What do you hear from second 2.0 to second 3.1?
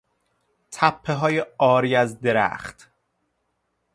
درخت